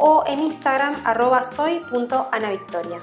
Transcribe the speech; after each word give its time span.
o 0.00 0.24
en 0.26 0.40
Instagram 0.40 1.02
arroba 1.04 1.42
soy.anavictoria. 1.42 3.00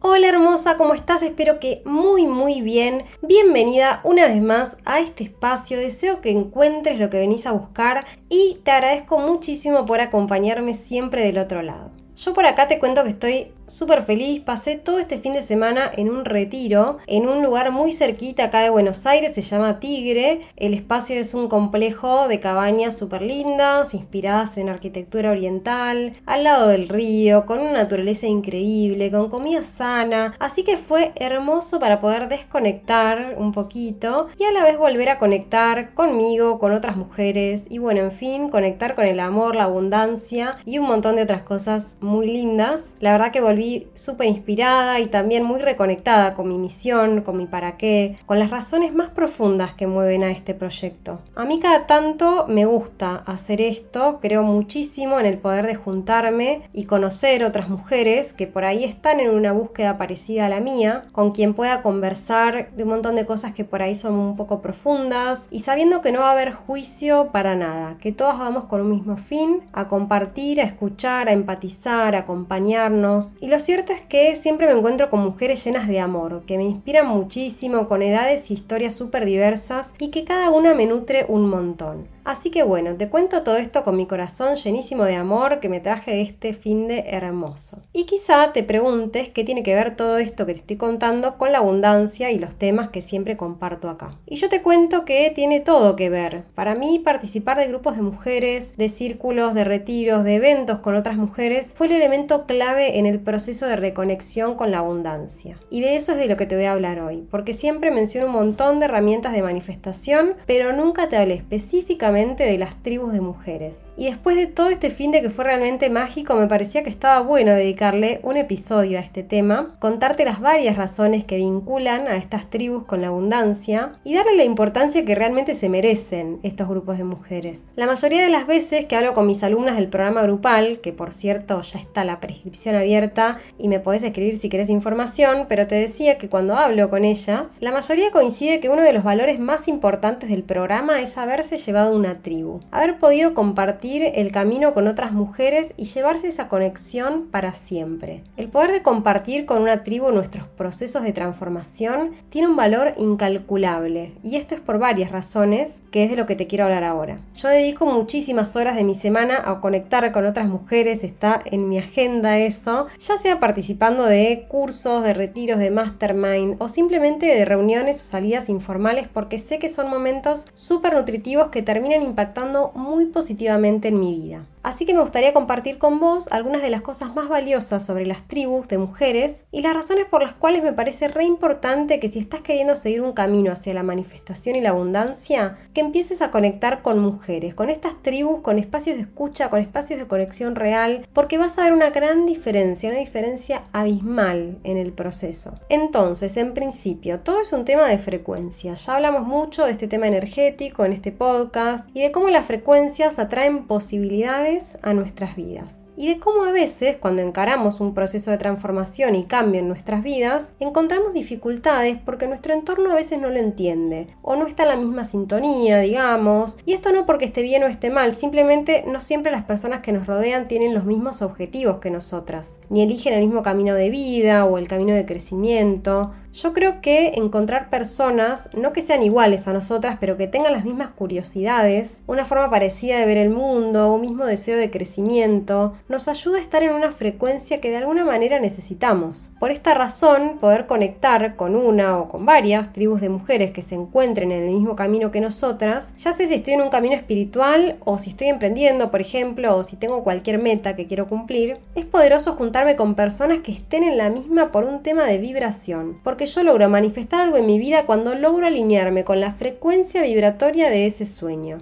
Hola 0.00 0.28
hermosa, 0.28 0.76
¿cómo 0.76 0.92
estás? 0.94 1.22
Espero 1.22 1.60
que 1.60 1.80
muy 1.84 2.26
muy 2.26 2.60
bien. 2.60 3.04
Bienvenida 3.22 4.00
una 4.02 4.26
vez 4.26 4.42
más 4.42 4.76
a 4.84 4.98
este 4.98 5.22
espacio. 5.24 5.78
Deseo 5.78 6.20
que 6.20 6.30
encuentres 6.30 6.98
lo 6.98 7.08
que 7.08 7.18
venís 7.18 7.46
a 7.46 7.52
buscar 7.52 8.04
y 8.28 8.58
te 8.64 8.72
agradezco 8.72 9.18
muchísimo 9.18 9.86
por 9.86 10.00
acompañarme 10.00 10.74
siempre 10.74 11.22
del 11.22 11.38
otro 11.38 11.62
lado. 11.62 11.92
Yo 12.16 12.34
por 12.34 12.46
acá 12.46 12.66
te 12.66 12.80
cuento 12.80 13.04
que 13.04 13.10
estoy 13.10 13.52
súper 13.72 14.02
feliz. 14.02 14.40
Pasé 14.40 14.76
todo 14.76 14.98
este 14.98 15.16
fin 15.16 15.32
de 15.32 15.42
semana 15.42 15.90
en 15.96 16.10
un 16.10 16.24
retiro, 16.24 16.98
en 17.06 17.28
un 17.28 17.42
lugar 17.42 17.72
muy 17.72 17.90
cerquita 17.90 18.44
acá 18.44 18.60
de 18.60 18.70
Buenos 18.70 19.06
Aires, 19.06 19.34
se 19.34 19.40
llama 19.40 19.80
Tigre. 19.80 20.42
El 20.56 20.74
espacio 20.74 21.16
es 21.16 21.34
un 21.34 21.48
complejo 21.48 22.28
de 22.28 22.38
cabañas 22.38 22.96
súper 22.96 23.22
lindas, 23.22 23.94
inspiradas 23.94 24.58
en 24.58 24.68
arquitectura 24.68 25.30
oriental, 25.30 26.14
al 26.26 26.44
lado 26.44 26.68
del 26.68 26.88
río, 26.88 27.46
con 27.46 27.60
una 27.60 27.72
naturaleza 27.72 28.26
increíble, 28.26 29.10
con 29.10 29.30
comida 29.30 29.64
sana. 29.64 30.34
Así 30.38 30.64
que 30.64 30.76
fue 30.76 31.12
hermoso 31.16 31.78
para 31.78 32.00
poder 32.00 32.28
desconectar 32.28 33.36
un 33.38 33.52
poquito 33.52 34.28
y 34.38 34.44
a 34.44 34.52
la 34.52 34.64
vez 34.64 34.76
volver 34.76 35.08
a 35.08 35.18
conectar 35.18 35.94
conmigo, 35.94 36.58
con 36.58 36.72
otras 36.72 36.96
mujeres 36.96 37.66
y 37.70 37.78
bueno, 37.78 38.00
en 38.00 38.12
fin, 38.12 38.48
conectar 38.50 38.94
con 38.94 39.06
el 39.06 39.20
amor, 39.20 39.56
la 39.56 39.64
abundancia 39.64 40.58
y 40.66 40.78
un 40.78 40.86
montón 40.86 41.16
de 41.16 41.22
otras 41.22 41.42
cosas 41.42 41.96
muy 42.00 42.26
lindas. 42.26 42.96
La 43.00 43.12
verdad 43.12 43.32
que 43.32 43.40
volví 43.40 43.61
súper 43.94 44.28
inspirada 44.28 45.00
y 45.00 45.06
también 45.06 45.44
muy 45.44 45.60
reconectada 45.60 46.34
con 46.34 46.48
mi 46.48 46.58
misión, 46.58 47.22
con 47.22 47.36
mi 47.36 47.46
para 47.46 47.76
qué, 47.76 48.16
con 48.26 48.38
las 48.38 48.50
razones 48.50 48.94
más 48.94 49.10
profundas 49.10 49.74
que 49.74 49.86
mueven 49.86 50.24
a 50.24 50.30
este 50.30 50.54
proyecto. 50.54 51.20
A 51.34 51.44
mí 51.44 51.60
cada 51.60 51.86
tanto 51.86 52.46
me 52.48 52.64
gusta 52.64 53.16
hacer 53.26 53.60
esto, 53.60 54.18
creo 54.20 54.42
muchísimo 54.42 55.18
en 55.20 55.26
el 55.26 55.38
poder 55.38 55.66
de 55.66 55.74
juntarme 55.74 56.62
y 56.72 56.84
conocer 56.84 57.44
otras 57.44 57.68
mujeres 57.68 58.32
que 58.32 58.46
por 58.46 58.64
ahí 58.64 58.84
están 58.84 59.20
en 59.20 59.30
una 59.30 59.52
búsqueda 59.52 59.98
parecida 59.98 60.46
a 60.46 60.48
la 60.48 60.60
mía, 60.60 61.02
con 61.12 61.32
quien 61.32 61.54
pueda 61.54 61.82
conversar 61.82 62.70
de 62.72 62.82
un 62.84 62.90
montón 62.90 63.16
de 63.16 63.26
cosas 63.26 63.52
que 63.52 63.64
por 63.64 63.82
ahí 63.82 63.94
son 63.94 64.14
un 64.14 64.36
poco 64.36 64.60
profundas 64.60 65.48
y 65.50 65.60
sabiendo 65.60 66.00
que 66.00 66.12
no 66.12 66.20
va 66.20 66.30
a 66.30 66.32
haber 66.32 66.52
juicio 66.52 67.30
para 67.32 67.56
nada, 67.56 67.96
que 68.00 68.12
todos 68.12 68.38
vamos 68.38 68.64
con 68.64 68.80
un 68.80 68.90
mismo 68.90 69.16
fin, 69.16 69.62
a 69.72 69.88
compartir, 69.88 70.60
a 70.60 70.64
escuchar, 70.64 71.28
a 71.28 71.32
empatizar, 71.32 72.14
a 72.14 72.20
acompañarnos 72.20 73.36
y 73.42 73.48
lo 73.48 73.58
cierto 73.58 73.92
es 73.92 74.00
que 74.00 74.36
siempre 74.36 74.68
me 74.68 74.78
encuentro 74.78 75.10
con 75.10 75.18
mujeres 75.18 75.64
llenas 75.64 75.88
de 75.88 75.98
amor, 75.98 76.44
que 76.46 76.56
me 76.58 76.62
inspiran 76.62 77.08
muchísimo, 77.08 77.88
con 77.88 78.00
edades 78.00 78.52
y 78.52 78.54
historias 78.54 78.94
súper 78.94 79.24
diversas 79.24 79.92
y 79.98 80.10
que 80.10 80.22
cada 80.22 80.50
una 80.50 80.76
me 80.76 80.86
nutre 80.86 81.26
un 81.26 81.50
montón. 81.50 82.06
Así 82.24 82.50
que 82.50 82.62
bueno, 82.62 82.94
te 82.94 83.08
cuento 83.08 83.42
todo 83.42 83.56
esto 83.56 83.82
con 83.82 83.96
mi 83.96 84.06
corazón 84.06 84.54
llenísimo 84.54 85.04
de 85.04 85.16
amor 85.16 85.58
que 85.58 85.68
me 85.68 85.80
traje 85.80 86.20
este 86.20 86.54
fin 86.54 86.86
de 86.86 87.00
hermoso. 87.08 87.82
Y 87.92 88.04
quizá 88.04 88.52
te 88.52 88.62
preguntes 88.62 89.28
qué 89.30 89.42
tiene 89.42 89.64
que 89.64 89.74
ver 89.74 89.96
todo 89.96 90.18
esto 90.18 90.46
que 90.46 90.52
te 90.52 90.60
estoy 90.60 90.76
contando 90.76 91.36
con 91.36 91.50
la 91.50 91.58
abundancia 91.58 92.30
y 92.30 92.38
los 92.38 92.54
temas 92.54 92.90
que 92.90 93.00
siempre 93.00 93.36
comparto 93.36 93.90
acá. 93.90 94.10
Y 94.26 94.36
yo 94.36 94.48
te 94.48 94.62
cuento 94.62 95.04
que 95.04 95.32
tiene 95.34 95.58
todo 95.58 95.96
que 95.96 96.10
ver. 96.10 96.44
Para 96.54 96.76
mí 96.76 97.00
participar 97.00 97.58
de 97.58 97.66
grupos 97.66 97.96
de 97.96 98.02
mujeres, 98.02 98.76
de 98.76 98.88
círculos, 98.88 99.54
de 99.54 99.64
retiros, 99.64 100.22
de 100.22 100.36
eventos 100.36 100.78
con 100.78 100.94
otras 100.94 101.16
mujeres 101.16 101.72
fue 101.74 101.88
el 101.88 101.94
elemento 101.94 102.46
clave 102.46 102.98
en 102.98 103.06
el 103.06 103.18
proceso 103.18 103.66
de 103.66 103.76
reconexión 103.76 104.54
con 104.54 104.70
la 104.70 104.78
abundancia. 104.78 105.58
Y 105.70 105.80
de 105.80 105.96
eso 105.96 106.12
es 106.12 106.18
de 106.18 106.28
lo 106.28 106.36
que 106.36 106.46
te 106.46 106.54
voy 106.54 106.66
a 106.66 106.72
hablar 106.72 107.00
hoy, 107.00 107.26
porque 107.30 107.52
siempre 107.52 107.90
menciono 107.90 108.28
un 108.28 108.32
montón 108.32 108.78
de 108.78 108.84
herramientas 108.84 109.32
de 109.32 109.42
manifestación, 109.42 110.34
pero 110.46 110.72
nunca 110.72 111.08
te 111.08 111.16
hablé 111.16 111.34
específicamente 111.34 112.11
de 112.12 112.58
las 112.58 112.74
tribus 112.82 113.14
de 113.14 113.22
mujeres. 113.22 113.88
Y 113.96 114.04
después 114.04 114.36
de 114.36 114.46
todo 114.46 114.68
este 114.68 114.90
fin 114.90 115.12
de 115.12 115.22
que 115.22 115.30
fue 115.30 115.44
realmente 115.44 115.88
mágico, 115.88 116.34
me 116.34 116.46
parecía 116.46 116.82
que 116.82 116.90
estaba 116.90 117.22
bueno 117.22 117.52
dedicarle 117.52 118.20
un 118.22 118.36
episodio 118.36 118.98
a 118.98 119.00
este 119.00 119.22
tema, 119.22 119.76
contarte 119.78 120.26
las 120.26 120.40
varias 120.40 120.76
razones 120.76 121.24
que 121.24 121.36
vinculan 121.36 122.06
a 122.06 122.16
estas 122.16 122.50
tribus 122.50 122.84
con 122.84 123.00
la 123.00 123.06
abundancia 123.08 123.94
y 124.04 124.14
darle 124.14 124.36
la 124.36 124.44
importancia 124.44 125.06
que 125.06 125.14
realmente 125.14 125.54
se 125.54 125.70
merecen 125.70 126.38
estos 126.42 126.68
grupos 126.68 126.98
de 126.98 127.04
mujeres. 127.04 127.72
La 127.76 127.86
mayoría 127.86 128.22
de 128.22 128.28
las 128.28 128.46
veces 128.46 128.84
que 128.84 128.96
hablo 128.96 129.14
con 129.14 129.26
mis 129.26 129.42
alumnas 129.42 129.76
del 129.76 129.88
programa 129.88 130.22
grupal, 130.22 130.80
que 130.80 130.92
por 130.92 131.12
cierto 131.12 131.62
ya 131.62 131.78
está 131.78 132.04
la 132.04 132.20
prescripción 132.20 132.76
abierta 132.76 133.38
y 133.58 133.68
me 133.68 133.80
podés 133.80 134.02
escribir 134.02 134.38
si 134.38 134.50
querés 134.50 134.68
información, 134.68 135.46
pero 135.48 135.66
te 135.66 135.76
decía 135.76 136.18
que 136.18 136.28
cuando 136.28 136.56
hablo 136.56 136.90
con 136.90 137.06
ellas, 137.06 137.46
la 137.60 137.72
mayoría 137.72 138.10
coincide 138.10 138.60
que 138.60 138.68
uno 138.68 138.82
de 138.82 138.92
los 138.92 139.02
valores 139.02 139.38
más 139.38 139.66
importantes 139.66 140.28
del 140.28 140.42
programa 140.42 141.00
es 141.00 141.16
haberse 141.16 141.56
llevado 141.56 141.96
un 141.96 142.01
una 142.02 142.20
tribu. 142.20 142.58
Haber 142.72 142.98
podido 142.98 143.32
compartir 143.32 144.02
el 144.16 144.32
camino 144.32 144.74
con 144.74 144.88
otras 144.88 145.12
mujeres 145.12 145.72
y 145.76 145.84
llevarse 145.84 146.26
esa 146.26 146.48
conexión 146.48 147.28
para 147.30 147.52
siempre. 147.52 148.24
El 148.36 148.48
poder 148.48 148.72
de 148.72 148.82
compartir 148.82 149.46
con 149.46 149.62
una 149.62 149.84
tribu 149.84 150.10
nuestros 150.10 150.48
procesos 150.48 151.04
de 151.04 151.12
transformación 151.12 152.10
tiene 152.28 152.48
un 152.48 152.56
valor 152.56 152.94
incalculable 152.98 154.14
y 154.24 154.34
esto 154.34 154.56
es 154.56 154.60
por 154.60 154.80
varias 154.80 155.12
razones, 155.12 155.80
que 155.92 156.02
es 156.02 156.10
de 156.10 156.16
lo 156.16 156.26
que 156.26 156.34
te 156.34 156.48
quiero 156.48 156.64
hablar 156.64 156.82
ahora. 156.82 157.20
Yo 157.36 157.48
dedico 157.48 157.86
muchísimas 157.86 158.56
horas 158.56 158.74
de 158.74 158.82
mi 158.82 158.96
semana 158.96 159.40
a 159.44 159.60
conectar 159.60 160.10
con 160.10 160.26
otras 160.26 160.48
mujeres, 160.48 161.04
está 161.04 161.40
en 161.44 161.68
mi 161.68 161.78
agenda 161.78 162.36
eso, 162.38 162.88
ya 162.98 163.16
sea 163.16 163.38
participando 163.38 164.06
de 164.06 164.46
cursos, 164.48 165.04
de 165.04 165.14
retiros, 165.14 165.60
de 165.60 165.70
mastermind 165.70 166.56
o 166.58 166.68
simplemente 166.68 167.26
de 167.26 167.44
reuniones 167.44 168.00
o 168.02 168.04
salidas 168.04 168.48
informales 168.48 169.06
porque 169.06 169.38
sé 169.38 169.60
que 169.60 169.68
son 169.68 169.88
momentos 169.88 170.48
súper 170.56 170.94
nutritivos 170.94 171.48
que 171.48 171.62
terminan 171.62 171.91
impactando 172.00 172.72
muy 172.74 173.06
positivamente 173.06 173.88
en 173.88 173.98
mi 173.98 174.14
vida. 174.14 174.46
Así 174.62 174.84
que 174.84 174.94
me 174.94 175.00
gustaría 175.00 175.32
compartir 175.32 175.78
con 175.78 175.98
vos 175.98 176.28
algunas 176.30 176.62
de 176.62 176.70
las 176.70 176.82
cosas 176.82 177.14
más 177.14 177.28
valiosas 177.28 177.84
sobre 177.84 178.06
las 178.06 178.28
tribus 178.28 178.68
de 178.68 178.78
mujeres 178.78 179.44
y 179.50 179.60
las 179.60 179.74
razones 179.74 180.04
por 180.04 180.22
las 180.22 180.34
cuales 180.34 180.62
me 180.62 180.72
parece 180.72 181.08
re 181.08 181.24
importante 181.24 181.98
que 181.98 182.06
si 182.06 182.20
estás 182.20 182.42
queriendo 182.42 182.76
seguir 182.76 183.02
un 183.02 183.12
camino 183.12 183.50
hacia 183.50 183.74
la 183.74 183.82
manifestación 183.82 184.54
y 184.54 184.60
la 184.60 184.70
abundancia, 184.70 185.58
que 185.74 185.80
empieces 185.80 186.22
a 186.22 186.30
conectar 186.30 186.82
con 186.82 187.00
mujeres, 187.00 187.56
con 187.56 187.70
estas 187.70 188.00
tribus, 188.02 188.40
con 188.40 188.60
espacios 188.60 188.96
de 188.96 189.02
escucha, 189.02 189.50
con 189.50 189.60
espacios 189.60 189.98
de 189.98 190.06
conexión 190.06 190.54
real, 190.54 191.08
porque 191.12 191.38
vas 191.38 191.58
a 191.58 191.64
ver 191.64 191.72
una 191.72 191.90
gran 191.90 192.24
diferencia, 192.24 192.90
una 192.90 193.00
diferencia 193.00 193.64
abismal 193.72 194.58
en 194.62 194.76
el 194.76 194.92
proceso. 194.92 195.54
Entonces, 195.70 196.36
en 196.36 196.54
principio, 196.54 197.18
todo 197.18 197.40
es 197.40 197.52
un 197.52 197.64
tema 197.64 197.88
de 197.88 197.98
frecuencia. 197.98 198.74
Ya 198.74 198.94
hablamos 198.94 199.26
mucho 199.26 199.64
de 199.64 199.72
este 199.72 199.88
tema 199.88 200.06
energético 200.06 200.84
en 200.84 200.92
este 200.92 201.10
podcast 201.10 201.88
y 201.94 202.02
de 202.02 202.12
cómo 202.12 202.28
las 202.28 202.46
frecuencias 202.46 203.18
atraen 203.18 203.66
posibilidades 203.66 204.51
a 204.82 204.94
nuestras 204.94 205.36
vidas 205.36 205.82
y 205.96 206.08
de 206.08 206.18
cómo 206.18 206.44
a 206.44 206.52
veces, 206.52 206.96
cuando 206.96 207.22
encaramos 207.22 207.80
un 207.80 207.94
proceso 207.94 208.30
de 208.30 208.38
transformación 208.38 209.14
y 209.14 209.24
cambio 209.24 209.60
en 209.60 209.68
nuestras 209.68 210.02
vidas, 210.02 210.52
encontramos 210.58 211.12
dificultades 211.12 211.98
porque 212.02 212.26
nuestro 212.26 212.54
entorno 212.54 212.90
a 212.90 212.94
veces 212.94 213.20
no 213.20 213.28
lo 213.28 213.38
entiende 213.38 214.06
o 214.22 214.36
no 214.36 214.46
está 214.46 214.62
en 214.62 214.70
la 214.70 214.76
misma 214.76 215.04
sintonía, 215.04 215.78
digamos. 215.80 216.58
Y 216.64 216.72
esto 216.72 216.92
no 216.92 217.04
porque 217.04 217.26
esté 217.26 217.42
bien 217.42 217.62
o 217.62 217.66
esté 217.66 217.90
mal, 217.90 218.12
simplemente 218.12 218.84
no 218.86 219.00
siempre 219.00 219.32
las 219.32 219.42
personas 219.42 219.80
que 219.80 219.92
nos 219.92 220.06
rodean 220.06 220.48
tienen 220.48 220.74
los 220.74 220.84
mismos 220.84 221.20
objetivos 221.20 221.78
que 221.78 221.90
nosotras, 221.90 222.58
ni 222.70 222.82
eligen 222.82 223.12
el 223.12 223.26
mismo 223.26 223.42
camino 223.42 223.74
de 223.74 223.90
vida 223.90 224.44
o 224.46 224.58
el 224.58 224.68
camino 224.68 224.94
de 224.94 225.04
crecimiento. 225.04 226.12
Yo 226.32 226.54
creo 226.54 226.80
que 226.80 227.12
encontrar 227.16 227.68
personas, 227.68 228.48
no 228.56 228.72
que 228.72 228.80
sean 228.80 229.02
iguales 229.02 229.46
a 229.46 229.52
nosotras, 229.52 229.98
pero 230.00 230.16
que 230.16 230.28
tengan 230.28 230.54
las 230.54 230.64
mismas 230.64 230.88
curiosidades, 230.88 232.00
una 232.06 232.24
forma 232.24 232.48
parecida 232.48 232.98
de 232.98 233.04
ver 233.04 233.18
el 233.18 233.28
mundo, 233.28 233.92
un 233.92 234.00
mismo 234.00 234.24
deseo 234.24 234.56
de 234.56 234.70
crecimiento, 234.70 235.74
nos 235.90 236.08
ayuda 236.08 236.38
a 236.38 236.40
estar 236.40 236.62
en 236.62 236.72
una 236.72 236.90
frecuencia 236.90 237.60
que 237.60 237.68
de 237.68 237.76
alguna 237.76 238.06
manera 238.06 238.40
necesitamos. 238.40 239.30
Por 239.38 239.50
esta 239.50 239.74
razón, 239.74 240.38
poder 240.40 240.66
conectar 240.66 241.36
con 241.36 241.54
una 241.54 241.98
o 241.98 242.08
con 242.08 242.24
varias 242.24 242.72
tribus 242.72 243.02
de 243.02 243.10
mujeres 243.10 243.50
que 243.50 243.60
se 243.60 243.74
encuentren 243.74 244.32
en 244.32 244.44
el 244.44 244.54
mismo 244.54 244.74
camino 244.74 245.10
que 245.10 245.20
nosotras, 245.20 245.92
ya 245.98 246.14
sé 246.14 246.26
si 246.26 246.34
estoy 246.34 246.54
en 246.54 246.62
un 246.62 246.70
camino 246.70 246.94
espiritual 246.94 247.76
o 247.84 247.98
si 247.98 248.08
estoy 248.08 248.28
emprendiendo, 248.28 248.90
por 248.90 249.02
ejemplo, 249.02 249.54
o 249.54 249.64
si 249.64 249.76
tengo 249.76 250.02
cualquier 250.02 250.42
meta 250.42 250.76
que 250.76 250.86
quiero 250.86 251.08
cumplir, 251.08 251.58
es 251.74 251.84
poderoso 251.84 252.32
juntarme 252.32 252.74
con 252.74 252.94
personas 252.94 253.40
que 253.40 253.52
estén 253.52 253.84
en 253.84 253.98
la 253.98 254.08
misma 254.08 254.50
por 254.50 254.64
un 254.64 254.82
tema 254.82 255.04
de 255.04 255.18
vibración, 255.18 256.00
porque 256.02 256.21
yo 256.26 256.42
logro 256.42 256.68
manifestar 256.68 257.20
algo 257.20 257.36
en 257.36 257.46
mi 257.46 257.58
vida 257.58 257.86
cuando 257.86 258.14
logro 258.14 258.46
alinearme 258.46 259.04
con 259.04 259.20
la 259.20 259.30
frecuencia 259.30 260.02
vibratoria 260.02 260.70
de 260.70 260.86
ese 260.86 261.04
sueño. 261.04 261.58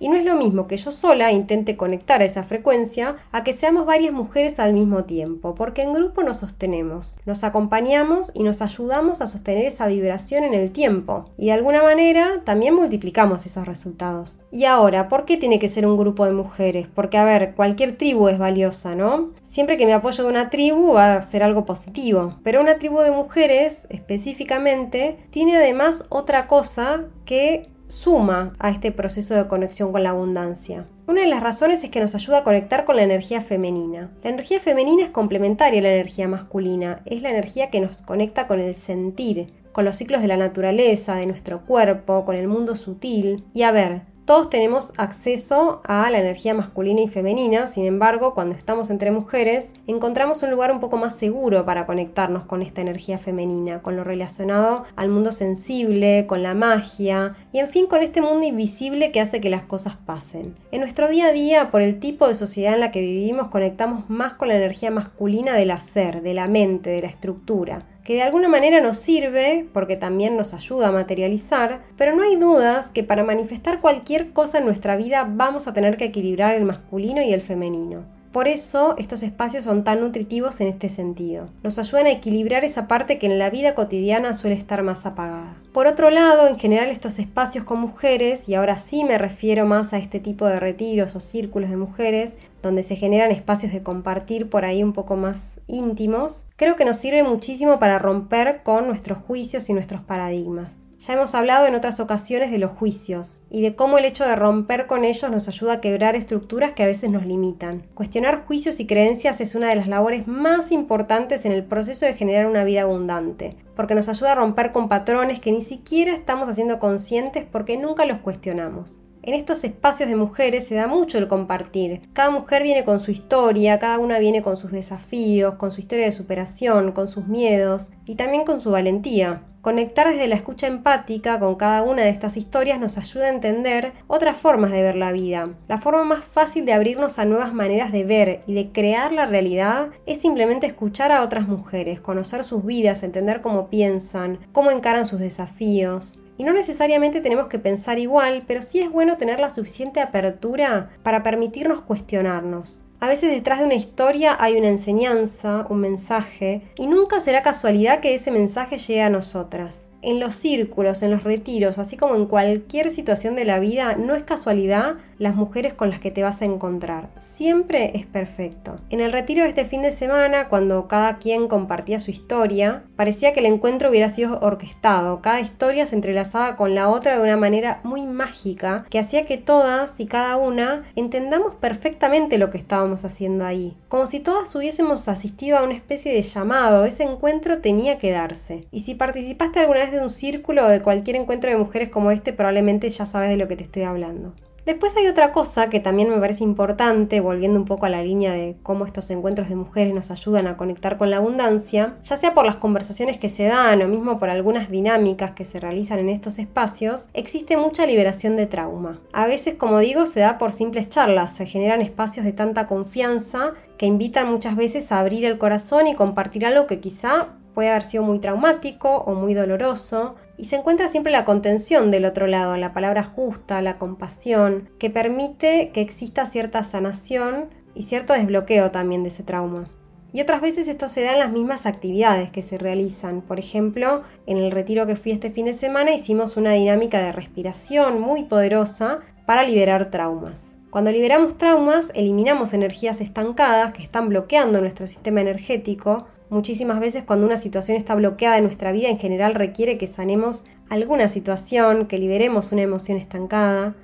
Y 0.00 0.08
no 0.08 0.16
es 0.16 0.24
lo 0.24 0.34
mismo 0.34 0.66
que 0.66 0.78
yo 0.78 0.90
sola 0.90 1.30
intente 1.30 1.76
conectar 1.76 2.22
a 2.22 2.24
esa 2.24 2.42
frecuencia 2.42 3.16
a 3.32 3.44
que 3.44 3.52
seamos 3.52 3.84
varias 3.84 4.14
mujeres 4.14 4.58
al 4.58 4.72
mismo 4.72 5.04
tiempo, 5.04 5.54
porque 5.54 5.82
en 5.82 5.92
grupo 5.92 6.22
nos 6.22 6.38
sostenemos, 6.38 7.18
nos 7.26 7.44
acompañamos 7.44 8.32
y 8.34 8.42
nos 8.42 8.62
ayudamos 8.62 9.20
a 9.20 9.26
sostener 9.26 9.66
esa 9.66 9.86
vibración 9.86 10.44
en 10.44 10.54
el 10.54 10.70
tiempo. 10.70 11.26
Y 11.36 11.46
de 11.46 11.52
alguna 11.52 11.82
manera 11.82 12.40
también 12.44 12.74
multiplicamos 12.74 13.44
esos 13.44 13.66
resultados. 13.66 14.40
Y 14.50 14.64
ahora, 14.64 15.10
¿por 15.10 15.26
qué 15.26 15.36
tiene 15.36 15.58
que 15.58 15.68
ser 15.68 15.84
un 15.86 15.98
grupo 15.98 16.24
de 16.24 16.32
mujeres? 16.32 16.88
Porque, 16.94 17.18
a 17.18 17.24
ver, 17.24 17.54
cualquier 17.54 17.98
tribu 17.98 18.28
es 18.28 18.38
valiosa, 18.38 18.94
¿no? 18.94 19.32
Siempre 19.44 19.76
que 19.76 19.84
me 19.84 19.92
apoyo 19.92 20.24
de 20.24 20.30
una 20.30 20.48
tribu 20.48 20.94
va 20.94 21.16
a 21.16 21.22
ser 21.22 21.42
algo 21.42 21.66
positivo, 21.66 22.36
pero 22.42 22.62
una 22.62 22.78
tribu 22.78 23.00
de 23.00 23.10
mujeres 23.10 23.86
específicamente 23.90 25.18
tiene 25.28 25.56
además 25.56 26.06
otra 26.08 26.46
cosa 26.46 27.04
que 27.26 27.68
suma 27.90 28.54
a 28.58 28.70
este 28.70 28.92
proceso 28.92 29.34
de 29.34 29.48
conexión 29.48 29.92
con 29.92 30.02
la 30.02 30.10
abundancia. 30.10 30.86
Una 31.06 31.22
de 31.22 31.26
las 31.26 31.42
razones 31.42 31.82
es 31.82 31.90
que 31.90 32.00
nos 32.00 32.14
ayuda 32.14 32.38
a 32.38 32.44
conectar 32.44 32.84
con 32.84 32.96
la 32.96 33.02
energía 33.02 33.40
femenina. 33.40 34.10
La 34.22 34.30
energía 34.30 34.60
femenina 34.60 35.02
es 35.02 35.10
complementaria 35.10 35.80
a 35.80 35.82
la 35.82 35.92
energía 35.92 36.28
masculina, 36.28 37.02
es 37.04 37.22
la 37.22 37.30
energía 37.30 37.70
que 37.70 37.80
nos 37.80 38.02
conecta 38.02 38.46
con 38.46 38.60
el 38.60 38.74
sentir, 38.74 39.48
con 39.72 39.84
los 39.84 39.96
ciclos 39.96 40.22
de 40.22 40.28
la 40.28 40.36
naturaleza, 40.36 41.16
de 41.16 41.26
nuestro 41.26 41.66
cuerpo, 41.66 42.24
con 42.24 42.36
el 42.36 42.46
mundo 42.46 42.76
sutil. 42.76 43.42
Y 43.54 43.62
a 43.62 43.72
ver, 43.72 44.02
todos 44.30 44.48
tenemos 44.48 44.92
acceso 44.96 45.80
a 45.82 46.08
la 46.08 46.20
energía 46.20 46.54
masculina 46.54 47.00
y 47.00 47.08
femenina, 47.08 47.66
sin 47.66 47.84
embargo, 47.84 48.32
cuando 48.32 48.54
estamos 48.54 48.88
entre 48.90 49.10
mujeres, 49.10 49.72
encontramos 49.88 50.44
un 50.44 50.52
lugar 50.52 50.70
un 50.70 50.78
poco 50.78 50.96
más 50.98 51.16
seguro 51.16 51.64
para 51.64 51.84
conectarnos 51.84 52.44
con 52.44 52.62
esta 52.62 52.80
energía 52.80 53.18
femenina, 53.18 53.82
con 53.82 53.96
lo 53.96 54.04
relacionado 54.04 54.84
al 54.94 55.08
mundo 55.08 55.32
sensible, 55.32 56.28
con 56.28 56.44
la 56.44 56.54
magia 56.54 57.34
y 57.50 57.58
en 57.58 57.68
fin 57.68 57.88
con 57.88 58.04
este 58.04 58.22
mundo 58.22 58.46
invisible 58.46 59.10
que 59.10 59.20
hace 59.20 59.40
que 59.40 59.50
las 59.50 59.64
cosas 59.64 59.96
pasen. 59.96 60.54
En 60.70 60.78
nuestro 60.78 61.08
día 61.08 61.26
a 61.26 61.32
día, 61.32 61.72
por 61.72 61.82
el 61.82 61.98
tipo 61.98 62.28
de 62.28 62.36
sociedad 62.36 62.74
en 62.74 62.80
la 62.80 62.92
que 62.92 63.00
vivimos, 63.00 63.48
conectamos 63.48 64.08
más 64.10 64.34
con 64.34 64.46
la 64.46 64.54
energía 64.54 64.92
masculina 64.92 65.54
del 65.54 65.72
hacer, 65.72 66.22
de 66.22 66.34
la 66.34 66.46
mente, 66.46 66.90
de 66.90 67.02
la 67.02 67.08
estructura 67.08 67.84
que 68.04 68.14
de 68.14 68.22
alguna 68.22 68.48
manera 68.48 68.80
nos 68.80 68.98
sirve 68.98 69.66
porque 69.72 69.96
también 69.96 70.36
nos 70.36 70.54
ayuda 70.54 70.88
a 70.88 70.92
materializar, 70.92 71.82
pero 71.96 72.14
no 72.14 72.22
hay 72.22 72.36
dudas 72.36 72.90
que 72.90 73.04
para 73.04 73.24
manifestar 73.24 73.80
cualquier 73.80 74.32
cosa 74.32 74.58
en 74.58 74.66
nuestra 74.66 74.96
vida 74.96 75.26
vamos 75.28 75.68
a 75.68 75.72
tener 75.72 75.96
que 75.96 76.06
equilibrar 76.06 76.54
el 76.54 76.64
masculino 76.64 77.22
y 77.22 77.32
el 77.32 77.40
femenino. 77.40 78.19
Por 78.32 78.46
eso 78.46 78.94
estos 78.96 79.24
espacios 79.24 79.64
son 79.64 79.82
tan 79.82 80.00
nutritivos 80.00 80.60
en 80.60 80.68
este 80.68 80.88
sentido. 80.88 81.46
Nos 81.64 81.80
ayudan 81.80 82.06
a 82.06 82.12
equilibrar 82.12 82.64
esa 82.64 82.86
parte 82.86 83.18
que 83.18 83.26
en 83.26 83.40
la 83.40 83.50
vida 83.50 83.74
cotidiana 83.74 84.34
suele 84.34 84.54
estar 84.54 84.84
más 84.84 85.04
apagada. 85.04 85.56
Por 85.72 85.88
otro 85.88 86.10
lado, 86.10 86.46
en 86.46 86.56
general 86.56 86.90
estos 86.90 87.18
espacios 87.18 87.64
con 87.64 87.80
mujeres, 87.80 88.48
y 88.48 88.54
ahora 88.54 88.78
sí 88.78 89.02
me 89.02 89.18
refiero 89.18 89.66
más 89.66 89.92
a 89.92 89.98
este 89.98 90.20
tipo 90.20 90.46
de 90.46 90.60
retiros 90.60 91.16
o 91.16 91.20
círculos 91.20 91.70
de 91.70 91.76
mujeres, 91.76 92.38
donde 92.62 92.84
se 92.84 92.94
generan 92.94 93.32
espacios 93.32 93.72
de 93.72 93.82
compartir 93.82 94.48
por 94.48 94.64
ahí 94.64 94.84
un 94.84 94.92
poco 94.92 95.16
más 95.16 95.60
íntimos, 95.66 96.46
creo 96.54 96.76
que 96.76 96.84
nos 96.84 96.98
sirve 96.98 97.24
muchísimo 97.24 97.80
para 97.80 97.98
romper 97.98 98.62
con 98.62 98.86
nuestros 98.86 99.18
juicios 99.18 99.68
y 99.70 99.72
nuestros 99.72 100.02
paradigmas. 100.02 100.84
Ya 101.00 101.14
hemos 101.14 101.34
hablado 101.34 101.64
en 101.64 101.74
otras 101.74 101.98
ocasiones 101.98 102.50
de 102.50 102.58
los 102.58 102.72
juicios 102.72 103.40
y 103.48 103.62
de 103.62 103.74
cómo 103.74 103.96
el 103.96 104.04
hecho 104.04 104.26
de 104.26 104.36
romper 104.36 104.86
con 104.86 105.06
ellos 105.06 105.30
nos 105.30 105.48
ayuda 105.48 105.72
a 105.72 105.80
quebrar 105.80 106.14
estructuras 106.14 106.72
que 106.72 106.82
a 106.82 106.86
veces 106.86 107.08
nos 107.08 107.24
limitan. 107.24 107.86
Cuestionar 107.94 108.44
juicios 108.44 108.80
y 108.80 108.86
creencias 108.86 109.40
es 109.40 109.54
una 109.54 109.70
de 109.70 109.76
las 109.76 109.88
labores 109.88 110.26
más 110.26 110.70
importantes 110.72 111.46
en 111.46 111.52
el 111.52 111.64
proceso 111.64 112.04
de 112.04 112.12
generar 112.12 112.44
una 112.44 112.64
vida 112.64 112.82
abundante, 112.82 113.56
porque 113.74 113.94
nos 113.94 114.10
ayuda 114.10 114.32
a 114.32 114.34
romper 114.34 114.72
con 114.72 114.90
patrones 114.90 115.40
que 115.40 115.52
ni 115.52 115.62
siquiera 115.62 116.12
estamos 116.12 116.50
haciendo 116.50 116.78
conscientes 116.78 117.46
porque 117.50 117.78
nunca 117.78 118.04
los 118.04 118.18
cuestionamos. 118.18 119.04
En 119.22 119.32
estos 119.32 119.64
espacios 119.64 120.10
de 120.10 120.16
mujeres 120.16 120.68
se 120.68 120.74
da 120.74 120.86
mucho 120.86 121.16
el 121.16 121.28
compartir. 121.28 122.02
Cada 122.12 122.28
mujer 122.28 122.62
viene 122.62 122.84
con 122.84 123.00
su 123.00 123.10
historia, 123.10 123.78
cada 123.78 123.98
una 123.98 124.18
viene 124.18 124.42
con 124.42 124.58
sus 124.58 124.70
desafíos, 124.70 125.54
con 125.54 125.72
su 125.72 125.80
historia 125.80 126.04
de 126.04 126.12
superación, 126.12 126.92
con 126.92 127.08
sus 127.08 127.26
miedos 127.26 127.92
y 128.04 128.16
también 128.16 128.44
con 128.44 128.60
su 128.60 128.70
valentía. 128.70 129.46
Conectar 129.60 130.08
desde 130.08 130.26
la 130.26 130.36
escucha 130.36 130.66
empática 130.66 131.38
con 131.38 131.56
cada 131.56 131.82
una 131.82 132.00
de 132.02 132.08
estas 132.08 132.38
historias 132.38 132.80
nos 132.80 132.96
ayuda 132.96 133.26
a 133.26 133.28
entender 133.28 133.92
otras 134.06 134.38
formas 134.38 134.70
de 134.70 134.80
ver 134.80 134.96
la 134.96 135.12
vida. 135.12 135.50
La 135.68 135.76
forma 135.76 136.02
más 136.02 136.24
fácil 136.24 136.64
de 136.64 136.72
abrirnos 136.72 137.18
a 137.18 137.26
nuevas 137.26 137.52
maneras 137.52 137.92
de 137.92 138.04
ver 138.04 138.40
y 138.46 138.54
de 138.54 138.72
crear 138.72 139.12
la 139.12 139.26
realidad 139.26 139.90
es 140.06 140.18
simplemente 140.18 140.66
escuchar 140.66 141.12
a 141.12 141.22
otras 141.22 141.46
mujeres, 141.46 142.00
conocer 142.00 142.42
sus 142.42 142.64
vidas, 142.64 143.02
entender 143.02 143.42
cómo 143.42 143.68
piensan, 143.68 144.38
cómo 144.52 144.70
encaran 144.70 145.04
sus 145.04 145.20
desafíos. 145.20 146.18
Y 146.38 146.44
no 146.44 146.54
necesariamente 146.54 147.20
tenemos 147.20 147.48
que 147.48 147.58
pensar 147.58 147.98
igual, 147.98 148.44
pero 148.46 148.62
sí 148.62 148.80
es 148.80 148.90
bueno 148.90 149.18
tener 149.18 149.40
la 149.40 149.50
suficiente 149.50 150.00
apertura 150.00 150.88
para 151.02 151.22
permitirnos 151.22 151.82
cuestionarnos. 151.82 152.86
A 153.00 153.08
veces 153.08 153.30
detrás 153.30 153.60
de 153.60 153.64
una 153.64 153.74
historia 153.74 154.36
hay 154.38 154.56
una 154.56 154.68
enseñanza, 154.68 155.66
un 155.70 155.80
mensaje, 155.80 156.62
y 156.76 156.86
nunca 156.86 157.18
será 157.18 157.42
casualidad 157.42 158.00
que 158.00 158.14
ese 158.14 158.30
mensaje 158.30 158.76
llegue 158.76 159.02
a 159.02 159.10
nosotras 159.10 159.89
en 160.02 160.20
los 160.20 160.34
círculos, 160.34 161.02
en 161.02 161.10
los 161.10 161.24
retiros, 161.24 161.78
así 161.78 161.96
como 161.96 162.14
en 162.14 162.26
cualquier 162.26 162.90
situación 162.90 163.36
de 163.36 163.44
la 163.44 163.58
vida, 163.58 163.96
no 163.96 164.14
es 164.14 164.22
casualidad 164.22 164.96
las 165.20 165.36
mujeres 165.36 165.74
con 165.74 165.90
las 165.90 166.00
que 166.00 166.10
te 166.10 166.22
vas 166.22 166.40
a 166.40 166.46
encontrar. 166.46 167.10
Siempre 167.16 167.92
es 167.94 168.06
perfecto. 168.06 168.76
En 168.88 169.00
el 169.00 169.12
retiro 169.12 169.42
de 169.42 169.50
este 169.50 169.66
fin 169.66 169.82
de 169.82 169.90
semana, 169.90 170.48
cuando 170.48 170.88
cada 170.88 171.18
quien 171.18 171.46
compartía 171.46 171.98
su 171.98 172.10
historia, 172.10 172.84
parecía 172.96 173.34
que 173.34 173.40
el 173.40 173.46
encuentro 173.46 173.90
hubiera 173.90 174.08
sido 174.08 174.40
orquestado. 174.40 175.20
Cada 175.20 175.40
historia 175.40 175.84
se 175.84 175.94
entrelazaba 175.94 176.56
con 176.56 176.74
la 176.74 176.88
otra 176.88 177.16
de 177.16 177.22
una 177.22 177.36
manera 177.36 177.80
muy 177.84 178.06
mágica 178.06 178.86
que 178.88 178.98
hacía 178.98 179.26
que 179.26 179.36
todas 179.36 180.00
y 180.00 180.06
cada 180.06 180.38
una 180.38 180.84
entendamos 180.96 181.54
perfectamente 181.54 182.38
lo 182.38 182.48
que 182.48 182.56
estábamos 182.56 183.04
haciendo 183.04 183.44
ahí. 183.44 183.76
Como 183.88 184.06
si 184.06 184.20
todas 184.20 184.54
hubiésemos 184.54 185.06
asistido 185.08 185.58
a 185.58 185.64
una 185.64 185.74
especie 185.74 186.14
de 186.14 186.22
llamado, 186.22 186.86
ese 186.86 187.02
encuentro 187.02 187.58
tenía 187.58 187.98
que 187.98 188.10
darse. 188.10 188.64
Y 188.70 188.80
si 188.80 188.94
participaste 188.94 189.60
alguna 189.60 189.80
vez 189.80 189.89
de 189.92 190.00
un 190.00 190.10
círculo 190.10 190.66
o 190.66 190.68
de 190.68 190.82
cualquier 190.82 191.16
encuentro 191.16 191.50
de 191.50 191.56
mujeres 191.56 191.88
como 191.88 192.10
este, 192.10 192.32
probablemente 192.32 192.88
ya 192.88 193.06
sabes 193.06 193.30
de 193.30 193.36
lo 193.36 193.48
que 193.48 193.56
te 193.56 193.64
estoy 193.64 193.82
hablando. 193.82 194.34
Después 194.66 194.94
hay 194.96 195.06
otra 195.08 195.32
cosa 195.32 195.70
que 195.70 195.80
también 195.80 196.10
me 196.10 196.18
parece 196.18 196.44
importante, 196.44 197.20
volviendo 197.20 197.58
un 197.58 197.64
poco 197.64 197.86
a 197.86 197.88
la 197.88 198.02
línea 198.02 198.32
de 198.32 198.56
cómo 198.62 198.84
estos 198.84 199.10
encuentros 199.10 199.48
de 199.48 199.56
mujeres 199.56 199.94
nos 199.94 200.10
ayudan 200.10 200.46
a 200.46 200.56
conectar 200.56 200.98
con 200.98 201.10
la 201.10 201.16
abundancia, 201.16 201.96
ya 202.02 202.16
sea 202.16 202.34
por 202.34 202.44
las 202.44 202.56
conversaciones 202.56 203.18
que 203.18 203.30
se 203.30 203.44
dan 203.44 203.80
o 203.80 203.88
mismo 203.88 204.18
por 204.18 204.28
algunas 204.28 204.70
dinámicas 204.70 205.32
que 205.32 205.46
se 205.46 205.60
realizan 205.60 205.98
en 205.98 206.10
estos 206.10 206.38
espacios, 206.38 207.08
existe 207.14 207.56
mucha 207.56 207.86
liberación 207.86 208.36
de 208.36 208.46
trauma. 208.46 209.00
A 209.12 209.26
veces, 209.26 209.54
como 209.54 209.78
digo, 209.78 210.04
se 210.06 210.20
da 210.20 210.36
por 210.36 210.52
simples 210.52 210.88
charlas, 210.88 211.34
se 211.34 211.46
generan 211.46 211.80
espacios 211.80 212.26
de 212.26 212.32
tanta 212.32 212.66
confianza 212.66 213.54
que 213.78 213.86
invitan 213.86 214.30
muchas 214.30 214.56
veces 214.56 214.92
a 214.92 215.00
abrir 215.00 215.24
el 215.24 215.38
corazón 215.38 215.86
y 215.86 215.94
compartir 215.94 216.44
algo 216.44 216.66
que 216.66 216.80
quizá 216.80 217.30
puede 217.54 217.70
haber 217.70 217.82
sido 217.82 218.02
muy 218.02 218.18
traumático 218.18 218.98
o 218.98 219.14
muy 219.14 219.34
doloroso, 219.34 220.16
y 220.36 220.46
se 220.46 220.56
encuentra 220.56 220.88
siempre 220.88 221.12
la 221.12 221.24
contención 221.24 221.90
del 221.90 222.06
otro 222.06 222.26
lado, 222.26 222.56
la 222.56 222.72
palabra 222.72 223.04
justa, 223.04 223.60
la 223.60 223.78
compasión, 223.78 224.70
que 224.78 224.88
permite 224.88 225.70
que 225.70 225.80
exista 225.82 226.24
cierta 226.26 226.62
sanación 226.64 227.50
y 227.74 227.82
cierto 227.82 228.14
desbloqueo 228.14 228.70
también 228.70 229.02
de 229.02 229.10
ese 229.10 229.22
trauma. 229.22 229.68
Y 230.12 230.20
otras 230.20 230.40
veces 230.40 230.66
esto 230.66 230.88
se 230.88 231.02
da 231.02 231.12
en 231.12 231.20
las 231.20 231.30
mismas 231.30 231.66
actividades 231.66 232.32
que 232.32 232.42
se 232.42 232.58
realizan. 232.58 233.20
Por 233.20 233.38
ejemplo, 233.38 234.02
en 234.26 234.38
el 234.38 234.50
retiro 234.50 234.86
que 234.86 234.96
fui 234.96 235.12
este 235.12 235.30
fin 235.30 235.46
de 235.46 235.52
semana 235.52 235.92
hicimos 235.92 236.36
una 236.36 236.52
dinámica 236.52 237.00
de 237.00 237.12
respiración 237.12 238.00
muy 238.00 238.24
poderosa 238.24 239.00
para 239.24 239.44
liberar 239.44 239.90
traumas. 239.90 240.56
Cuando 240.70 240.90
liberamos 240.90 241.36
traumas, 241.36 241.90
eliminamos 241.94 242.54
energías 242.54 243.00
estancadas 243.00 243.72
que 243.72 243.82
están 243.82 244.08
bloqueando 244.08 244.60
nuestro 244.60 244.86
sistema 244.86 245.20
energético, 245.20 246.06
Muchísimas 246.30 246.78
veces 246.78 247.02
cuando 247.02 247.26
una 247.26 247.36
situación 247.36 247.76
está 247.76 247.96
bloqueada 247.96 248.38
en 248.38 248.44
nuestra 248.44 248.70
vida 248.70 248.88
en 248.88 249.00
general 249.00 249.34
requiere 249.34 249.78
que 249.78 249.88
sanemos 249.88 250.44
alguna 250.68 251.08
situación, 251.08 251.86
que 251.86 251.98
liberemos 251.98 252.52
una 252.52 252.62
emoción 252.62 252.98
estancada. 252.98 253.74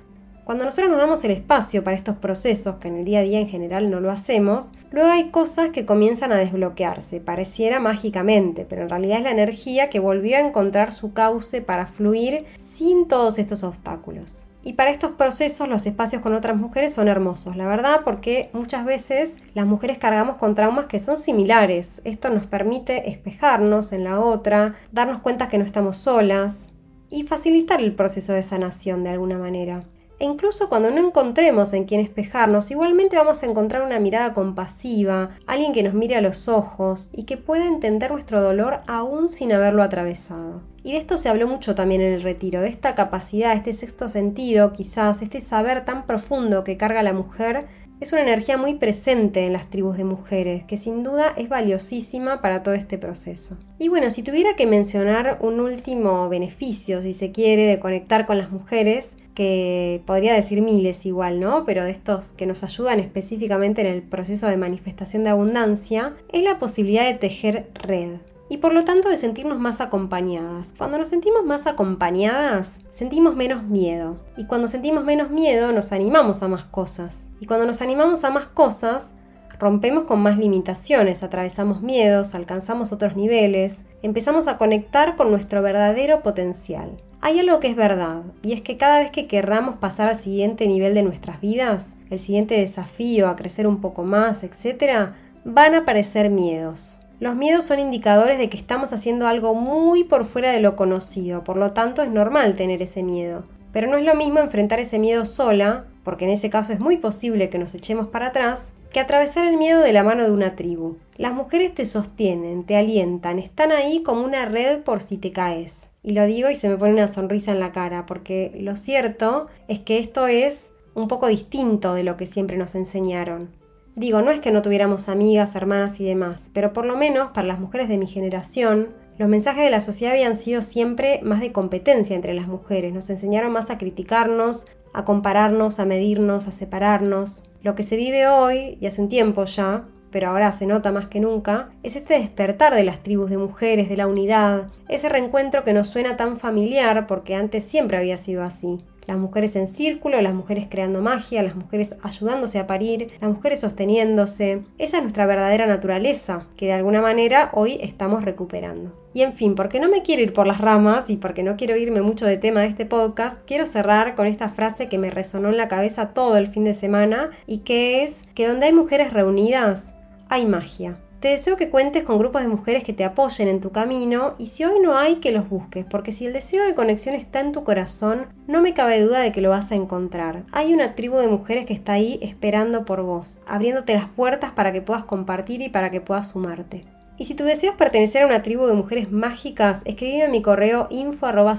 Cuando 0.45 0.63
nosotros 0.63 0.89
nos 0.89 0.97
damos 0.97 1.21
el 1.25 1.31
espacio 1.31 1.83
para 1.83 1.97
estos 1.97 2.15
procesos, 2.15 2.77
que 2.77 2.87
en 2.87 2.99
el 2.99 3.03
día 3.03 3.19
a 3.19 3.23
día 3.23 3.41
en 3.41 3.49
general 3.49 3.91
no 3.91 3.99
lo 3.99 4.11
hacemos, 4.11 4.71
luego 4.91 5.09
hay 5.09 5.29
cosas 5.29 5.71
que 5.71 5.85
comienzan 5.85 6.31
a 6.31 6.37
desbloquearse, 6.37 7.19
pareciera 7.19 7.81
mágicamente, 7.81 8.63
pero 8.63 8.83
en 8.83 8.89
realidad 8.89 9.17
es 9.17 9.23
la 9.25 9.31
energía 9.31 9.89
que 9.89 9.99
volvió 9.99 10.37
a 10.37 10.39
encontrar 10.39 10.93
su 10.93 11.11
cauce 11.11 11.61
para 11.61 11.85
fluir 11.85 12.45
sin 12.55 13.09
todos 13.09 13.39
estos 13.39 13.63
obstáculos. 13.63 14.47
Y 14.67 14.73
para 14.73 14.91
estos 14.91 15.11
procesos 15.11 15.69
los 15.69 15.85
espacios 15.85 16.21
con 16.21 16.33
otras 16.33 16.57
mujeres 16.57 16.93
son 16.93 17.07
hermosos, 17.07 17.55
la 17.55 17.65
verdad, 17.65 18.01
porque 18.03 18.49
muchas 18.51 18.83
veces 18.83 19.37
las 19.53 19.65
mujeres 19.65 19.97
cargamos 19.97 20.35
con 20.35 20.55
traumas 20.55 20.87
que 20.87 20.99
son 20.99 21.15
similares. 21.15 22.01
Esto 22.03 22.29
nos 22.31 22.47
permite 22.47 23.09
espejarnos 23.09 23.93
en 23.93 24.03
la 24.03 24.19
otra, 24.19 24.75
darnos 24.91 25.21
cuenta 25.21 25.47
que 25.47 25.57
no 25.57 25.63
estamos 25.63 25.95
solas 25.95 26.67
y 27.09 27.23
facilitar 27.23 27.79
el 27.79 27.95
proceso 27.95 28.33
de 28.33 28.43
sanación 28.43 29.05
de 29.05 29.11
alguna 29.11 29.37
manera. 29.37 29.79
E 30.19 30.25
incluso 30.25 30.67
cuando 30.67 30.91
no 30.91 30.97
encontremos 30.97 31.71
en 31.71 31.85
quién 31.85 32.01
espejarnos, 32.01 32.69
igualmente 32.69 33.15
vamos 33.15 33.43
a 33.43 33.45
encontrar 33.45 33.83
una 33.83 33.99
mirada 33.99 34.33
compasiva, 34.33 35.29
alguien 35.45 35.71
que 35.71 35.83
nos 35.83 35.93
mire 35.93 36.17
a 36.17 36.21
los 36.21 36.49
ojos 36.49 37.09
y 37.13 37.23
que 37.23 37.37
pueda 37.37 37.67
entender 37.67 38.11
nuestro 38.11 38.41
dolor 38.41 38.79
aún 38.85 39.29
sin 39.29 39.53
haberlo 39.53 39.81
atravesado. 39.81 40.61
Y 40.87 40.93
de 40.93 40.99
esto 40.99 41.17
se 41.17 41.27
habló 41.27 41.49
mucho 41.49 41.75
también 41.75 41.99
en 41.99 42.13
el 42.13 42.21
retiro, 42.21 42.61
de 42.61 42.69
esta 42.69 42.95
capacidad, 42.95 43.53
este 43.53 43.73
sexto 43.73 44.07
sentido, 44.07 44.71
quizás, 44.71 45.21
este 45.21 45.41
saber 45.41 45.83
tan 45.83 46.07
profundo 46.07 46.63
que 46.63 46.77
carga 46.77 47.03
la 47.03 47.11
mujer 47.11 47.67
es 47.99 48.13
una 48.13 48.21
energía 48.21 48.55
muy 48.55 48.75
presente 48.75 49.45
en 49.45 49.51
las 49.51 49.69
tribus 49.69 49.97
de 49.97 50.05
mujeres, 50.05 50.63
que 50.63 50.77
sin 50.77 51.03
duda 51.03 51.33
es 51.35 51.49
valiosísima 51.49 52.39
para 52.41 52.63
todo 52.63 52.73
este 52.73 52.97
proceso. 52.97 53.57
Y 53.79 53.89
bueno, 53.89 54.09
si 54.11 54.23
tuviera 54.23 54.55
que 54.55 54.65
mencionar 54.65 55.39
un 55.41 55.59
último 55.59 56.29
beneficio, 56.29 57.01
si 57.01 57.11
se 57.11 57.33
quiere, 57.33 57.63
de 57.63 57.79
conectar 57.79 58.25
con 58.25 58.37
las 58.37 58.49
mujeres, 58.49 59.17
que 59.35 60.01
podría 60.05 60.35
decir 60.35 60.61
miles 60.61 61.05
igual, 61.05 61.41
¿no? 61.41 61.65
Pero 61.65 61.83
de 61.83 61.91
estos 61.91 62.29
que 62.29 62.45
nos 62.45 62.63
ayudan 62.63 63.01
específicamente 63.01 63.81
en 63.81 63.87
el 63.87 64.03
proceso 64.03 64.47
de 64.47 64.55
manifestación 64.55 65.25
de 65.25 65.31
abundancia, 65.31 66.15
es 66.31 66.43
la 66.43 66.59
posibilidad 66.59 67.03
de 67.03 67.15
tejer 67.15 67.71
red 67.73 68.19
y 68.49 68.57
por 68.57 68.73
lo 68.73 68.83
tanto 68.83 69.09
de 69.09 69.17
sentirnos 69.17 69.59
más 69.59 69.81
acompañadas. 69.81 70.73
Cuando 70.77 70.97
nos 70.97 71.09
sentimos 71.09 71.43
más 71.43 71.67
acompañadas, 71.67 72.79
sentimos 72.91 73.35
menos 73.35 73.63
miedo. 73.63 74.17
Y 74.37 74.45
cuando 74.45 74.67
sentimos 74.67 75.03
menos 75.03 75.29
miedo, 75.29 75.71
nos 75.73 75.91
animamos 75.91 76.43
a 76.43 76.47
más 76.47 76.65
cosas. 76.65 77.29
Y 77.39 77.45
cuando 77.45 77.65
nos 77.65 77.81
animamos 77.81 78.23
a 78.23 78.29
más 78.29 78.47
cosas, 78.47 79.13
rompemos 79.59 80.03
con 80.03 80.21
más 80.21 80.37
limitaciones, 80.37 81.23
atravesamos 81.23 81.81
miedos, 81.81 82.35
alcanzamos 82.35 82.91
otros 82.91 83.15
niveles, 83.15 83.85
empezamos 84.01 84.47
a 84.47 84.57
conectar 84.57 85.15
con 85.15 85.31
nuestro 85.31 85.61
verdadero 85.61 86.21
potencial. 86.21 86.97
Hay 87.19 87.39
algo 87.39 87.59
que 87.59 87.67
es 87.69 87.75
verdad, 87.75 88.21
y 88.43 88.53
es 88.53 88.61
que 88.61 88.77
cada 88.77 88.99
vez 88.99 89.09
que 89.09 89.25
querramos 89.25 89.77
pasar 89.77 90.07
al 90.07 90.17
siguiente 90.17 90.67
nivel 90.67 90.93
de 90.93 91.01
nuestras 91.01 91.41
vidas, 91.41 91.95
el 92.11 92.19
siguiente 92.19 92.55
desafío, 92.55 93.27
a 93.27 93.35
crecer 93.35 93.65
un 93.65 93.81
poco 93.81 94.03
más, 94.03 94.43
etc., 94.43 95.13
van 95.43 95.73
a 95.73 95.79
aparecer 95.79 96.29
miedos. 96.29 96.99
Los 97.19 97.35
miedos 97.35 97.65
son 97.65 97.79
indicadores 97.79 98.37
de 98.37 98.47
que 98.47 98.57
estamos 98.57 98.93
haciendo 98.93 99.27
algo 99.27 99.55
muy 99.55 100.03
por 100.03 100.23
fuera 100.23 100.51
de 100.51 100.59
lo 100.59 100.75
conocido, 100.75 101.43
por 101.43 101.57
lo 101.57 101.71
tanto 101.71 102.03
es 102.03 102.11
normal 102.11 102.55
tener 102.55 102.83
ese 102.83 103.01
miedo. 103.01 103.43
Pero 103.71 103.89
no 103.89 103.97
es 103.97 104.05
lo 104.05 104.13
mismo 104.13 104.39
enfrentar 104.39 104.79
ese 104.79 104.99
miedo 104.99 105.25
sola, 105.25 105.87
porque 106.03 106.25
en 106.25 106.31
ese 106.31 106.51
caso 106.51 106.73
es 106.73 106.79
muy 106.79 106.97
posible 106.97 107.49
que 107.49 107.57
nos 107.57 107.73
echemos 107.73 108.07
para 108.07 108.27
atrás, 108.27 108.73
que 108.91 108.99
atravesar 108.99 109.47
el 109.47 109.57
miedo 109.57 109.81
de 109.81 109.93
la 109.93 110.03
mano 110.03 110.25
de 110.25 110.31
una 110.31 110.55
tribu. 110.55 110.97
Las 111.15 111.33
mujeres 111.33 111.73
te 111.73 111.85
sostienen, 111.85 112.65
te 112.65 112.75
alientan, 112.75 113.39
están 113.39 113.71
ahí 113.71 114.03
como 114.03 114.23
una 114.23 114.45
red 114.45 114.81
por 114.81 115.01
si 115.01 115.17
te 115.17 115.31
caes. 115.31 115.89
Y 116.03 116.11
lo 116.11 116.23
digo 116.25 116.51
y 116.51 116.55
se 116.55 116.69
me 116.69 116.77
pone 116.77 116.93
una 116.93 117.07
sonrisa 117.07 117.51
en 117.51 117.59
la 117.59 117.71
cara, 117.71 118.05
porque 118.05 118.51
lo 118.59 118.75
cierto 118.75 119.47
es 119.67 119.79
que 119.79 119.97
esto 119.97 120.27
es 120.27 120.71
un 120.93 121.07
poco 121.07 121.27
distinto 121.27 121.95
de 121.95 122.03
lo 122.03 122.15
que 122.15 122.27
siempre 122.27 122.57
nos 122.57 122.75
enseñaron. 122.75 123.56
Digo, 123.97 124.21
no 124.21 124.29
es 124.29 124.39
que 124.39 124.51
no 124.51 124.61
tuviéramos 124.61 125.09
amigas, 125.09 125.55
hermanas 125.55 125.99
y 125.99 126.05
demás, 126.05 126.51
pero 126.53 126.71
por 126.71 126.85
lo 126.85 126.95
menos 126.95 127.31
para 127.31 127.47
las 127.47 127.59
mujeres 127.59 127.89
de 127.89 127.97
mi 127.97 128.05
generación, 128.05 128.89
los 129.17 129.27
mensajes 129.27 129.63
de 129.63 129.71
la 129.71 129.79
sociedad 129.79 130.13
habían 130.13 130.37
sido 130.37 130.61
siempre 130.61 131.19
más 131.23 131.39
de 131.39 131.51
competencia 131.51 132.15
entre 132.15 132.35
las 132.35 132.47
mujeres, 132.47 132.93
nos 132.93 133.09
enseñaron 133.09 133.51
más 133.51 133.71
a 133.71 133.79
criticarnos, 133.79 134.67
a 134.93 135.03
compararnos, 135.03 135.79
a 135.79 135.85
medirnos, 135.87 136.47
a 136.47 136.51
separarnos. 136.51 137.45
Lo 137.63 137.73
que 137.73 137.81
se 137.81 137.97
vive 137.97 138.27
hoy, 138.27 138.77
y 138.79 138.85
hace 138.85 139.01
un 139.01 139.09
tiempo 139.09 139.45
ya, 139.45 139.87
pero 140.11 140.29
ahora 140.29 140.51
se 140.51 140.67
nota 140.67 140.91
más 140.91 141.07
que 141.07 141.19
nunca, 141.19 141.71
es 141.81 141.95
este 141.95 142.19
despertar 142.19 142.75
de 142.75 142.83
las 142.83 143.01
tribus 143.01 143.31
de 143.31 143.39
mujeres, 143.39 143.89
de 143.89 143.97
la 143.97 144.05
unidad, 144.05 144.67
ese 144.89 145.09
reencuentro 145.09 145.63
que 145.63 145.73
nos 145.73 145.87
suena 145.87 146.17
tan 146.17 146.37
familiar 146.37 147.07
porque 147.07 147.33
antes 147.33 147.63
siempre 147.63 147.97
había 147.97 148.17
sido 148.17 148.43
así 148.43 148.77
las 149.07 149.17
mujeres 149.17 149.55
en 149.55 149.67
círculo, 149.67 150.21
las 150.21 150.33
mujeres 150.33 150.67
creando 150.69 151.01
magia, 151.01 151.41
las 151.41 151.55
mujeres 151.55 151.95
ayudándose 152.03 152.59
a 152.59 152.67
parir, 152.67 153.07
las 153.19 153.31
mujeres 153.31 153.61
sosteniéndose. 153.61 154.61
Esa 154.77 154.97
es 154.97 155.03
nuestra 155.03 155.25
verdadera 155.25 155.65
naturaleza, 155.65 156.45
que 156.57 156.67
de 156.67 156.73
alguna 156.73 157.01
manera 157.01 157.49
hoy 157.53 157.77
estamos 157.81 158.23
recuperando. 158.23 158.93
Y 159.13 159.23
en 159.23 159.33
fin, 159.33 159.55
porque 159.55 159.79
no 159.79 159.89
me 159.89 160.03
quiero 160.03 160.21
ir 160.21 160.33
por 160.33 160.45
las 160.45 160.61
ramas 160.61 161.09
y 161.09 161.17
porque 161.17 161.41
no 161.41 161.55
quiero 161.55 161.75
irme 161.75 162.01
mucho 162.01 162.25
de 162.25 162.37
tema 162.37 162.61
de 162.61 162.67
este 162.67 162.85
podcast, 162.85 163.39
quiero 163.47 163.65
cerrar 163.65 164.13
con 164.13 164.27
esta 164.27 164.49
frase 164.49 164.89
que 164.89 164.99
me 164.99 165.09
resonó 165.09 165.49
en 165.49 165.57
la 165.57 165.67
cabeza 165.67 166.09
todo 166.09 166.37
el 166.37 166.47
fin 166.47 166.65
de 166.65 166.73
semana 166.73 167.31
y 167.47 167.59
que 167.59 168.03
es 168.03 168.21
que 168.35 168.47
donde 168.47 168.67
hay 168.67 168.73
mujeres 168.73 169.13
reunidas, 169.13 169.95
hay 170.29 170.45
magia. 170.45 170.97
Te 171.19 171.29
deseo 171.29 171.57
que 171.57 171.71
cuentes 171.71 172.03
con 172.03 172.19
grupos 172.19 172.43
de 172.43 172.47
mujeres 172.47 172.83
que 172.83 172.93
te 172.93 173.03
apoyen 173.03 173.47
en 173.47 173.59
tu 173.59 173.71
camino 173.71 174.35
y 174.37 174.47
si 174.47 174.65
hoy 174.65 174.79
no 174.79 174.97
hay, 174.97 175.15
que 175.15 175.31
los 175.31 175.49
busques, 175.49 175.83
porque 175.83 176.11
si 176.11 176.27
el 176.27 176.33
deseo 176.33 176.63
de 176.63 176.75
conexión 176.75 177.15
está 177.15 177.39
en 177.39 177.51
tu 177.51 177.63
corazón, 177.63 178.27
no 178.45 178.61
me 178.61 178.75
cabe 178.75 179.01
duda 179.01 179.21
de 179.21 179.31
que 179.31 179.41
lo 179.41 179.49
vas 179.49 179.71
a 179.71 179.75
encontrar. 179.75 180.43
Hay 180.51 180.75
una 180.75 180.93
tribu 180.93 181.17
de 181.17 181.27
mujeres 181.27 181.65
que 181.65 181.73
está 181.73 181.93
ahí 181.93 182.19
esperando 182.21 182.85
por 182.85 183.01
vos, 183.01 183.41
abriéndote 183.47 183.95
las 183.95 184.09
puertas 184.09 184.51
para 184.51 184.71
que 184.71 184.83
puedas 184.83 185.05
compartir 185.05 185.63
y 185.63 185.69
para 185.69 185.89
que 185.89 186.01
puedas 186.01 186.27
sumarte. 186.27 186.81
Y 187.19 187.25
si 187.25 187.33
tu 187.33 187.43
deseo 187.43 187.71
es 187.71 187.77
pertenecer 187.77 188.21
a 188.21 188.27
una 188.27 188.43
tribu 188.43 188.67
de 188.67 188.73
mujeres 188.73 189.11
mágicas, 189.11 189.81
escríbeme 189.85 190.23
a 190.23 190.29
mi 190.29 190.41
correo 190.41 190.87
info 190.91 191.25
arroba 191.25 191.55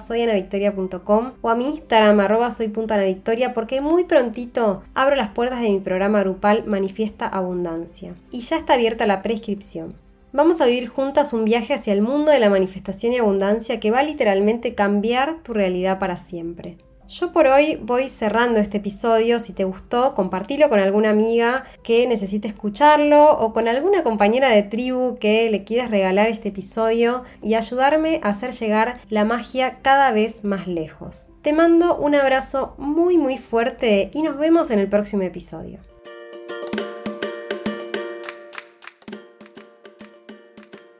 o 1.40 1.48
a 1.50 1.54
mi 1.56 1.68
Instagram 1.68 2.20
arroba 2.20 2.50
soy.anavictoria 2.50 3.52
porque 3.52 3.80
muy 3.80 4.04
prontito 4.04 4.82
abro 4.94 5.16
las 5.16 5.30
puertas 5.30 5.60
de 5.60 5.70
mi 5.70 5.80
programa 5.80 6.20
grupal 6.20 6.64
Manifiesta 6.66 7.26
Abundancia. 7.26 8.14
Y 8.30 8.40
ya 8.40 8.56
está 8.56 8.74
abierta 8.74 9.06
la 9.06 9.22
prescripción. 9.22 9.94
Vamos 10.32 10.60
a 10.60 10.66
vivir 10.66 10.88
juntas 10.88 11.32
un 11.32 11.44
viaje 11.44 11.74
hacia 11.74 11.92
el 11.92 12.02
mundo 12.02 12.30
de 12.30 12.38
la 12.38 12.50
manifestación 12.50 13.12
y 13.12 13.18
abundancia 13.18 13.80
que 13.80 13.90
va 13.90 14.00
a 14.00 14.02
literalmente 14.02 14.74
cambiar 14.74 15.42
tu 15.42 15.54
realidad 15.54 15.98
para 15.98 16.18
siempre. 16.18 16.76
Yo 17.08 17.32
por 17.32 17.46
hoy 17.46 17.76
voy 17.80 18.06
cerrando 18.06 18.60
este 18.60 18.76
episodio. 18.76 19.38
Si 19.38 19.54
te 19.54 19.64
gustó, 19.64 20.14
compartilo 20.14 20.68
con 20.68 20.78
alguna 20.78 21.08
amiga 21.08 21.64
que 21.82 22.06
necesite 22.06 22.48
escucharlo 22.48 23.32
o 23.38 23.54
con 23.54 23.66
alguna 23.66 24.02
compañera 24.02 24.50
de 24.50 24.62
tribu 24.62 25.16
que 25.18 25.48
le 25.48 25.64
quieras 25.64 25.90
regalar 25.90 26.28
este 26.28 26.50
episodio 26.50 27.24
y 27.42 27.54
ayudarme 27.54 28.20
a 28.22 28.28
hacer 28.28 28.50
llegar 28.50 29.00
la 29.08 29.24
magia 29.24 29.78
cada 29.80 30.12
vez 30.12 30.44
más 30.44 30.66
lejos. 30.66 31.30
Te 31.40 31.54
mando 31.54 31.96
un 31.96 32.14
abrazo 32.14 32.74
muy 32.76 33.16
muy 33.16 33.38
fuerte 33.38 34.10
y 34.12 34.20
nos 34.20 34.36
vemos 34.36 34.70
en 34.70 34.78
el 34.78 34.90
próximo 34.90 35.22
episodio. 35.22 35.78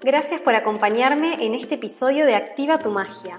Gracias 0.01 0.41
por 0.41 0.55
acompañarme 0.55 1.45
en 1.45 1.55
este 1.55 1.75
episodio 1.75 2.25
de 2.25 2.35
Activa 2.35 2.79
tu 2.79 2.91
Magia. 2.91 3.39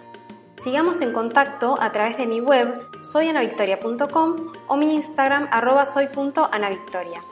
Sigamos 0.59 0.99
en 0.99 1.13
contacto 1.13 1.77
a 1.79 1.91
través 1.93 2.17
de 2.17 2.27
mi 2.27 2.41
web 2.41 2.85
soyanavictoria.com 3.01 4.35
o 4.67 4.77
mi 4.77 4.93
Instagram 4.93 5.47
arroba 5.51 5.85
soy.anavictoria. 5.85 7.23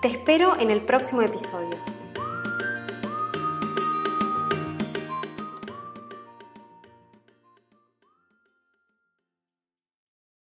Te 0.00 0.08
espero 0.08 0.58
en 0.58 0.70
el 0.70 0.80
próximo 0.80 1.20
episodio. 1.20 1.76